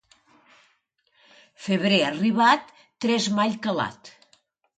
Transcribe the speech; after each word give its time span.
Febrer 1.65 1.99
arribat, 2.07 2.73
tresmall 3.07 3.55
calat. 3.69 4.13